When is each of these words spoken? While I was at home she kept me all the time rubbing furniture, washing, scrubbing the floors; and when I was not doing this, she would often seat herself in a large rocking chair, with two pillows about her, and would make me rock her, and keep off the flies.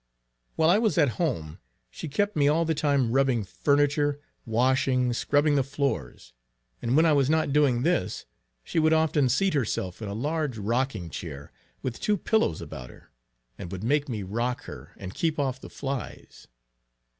While 0.55 0.71
I 0.71 0.79
was 0.79 0.97
at 0.97 1.09
home 1.21 1.59
she 1.91 2.07
kept 2.07 2.35
me 2.35 2.47
all 2.47 2.65
the 2.65 2.73
time 2.73 3.11
rubbing 3.11 3.43
furniture, 3.43 4.19
washing, 4.47 5.13
scrubbing 5.13 5.53
the 5.53 5.61
floors; 5.63 6.33
and 6.81 6.95
when 6.97 7.05
I 7.05 7.13
was 7.13 7.29
not 7.29 7.53
doing 7.53 7.83
this, 7.83 8.25
she 8.63 8.79
would 8.79 8.93
often 8.93 9.29
seat 9.29 9.53
herself 9.53 10.01
in 10.01 10.09
a 10.09 10.15
large 10.15 10.57
rocking 10.57 11.11
chair, 11.11 11.51
with 11.83 11.99
two 11.99 12.17
pillows 12.17 12.61
about 12.63 12.89
her, 12.89 13.11
and 13.59 13.71
would 13.71 13.83
make 13.83 14.09
me 14.09 14.23
rock 14.23 14.63
her, 14.63 14.91
and 14.97 15.13
keep 15.13 15.37
off 15.37 15.61
the 15.61 15.69
flies. 15.69 16.47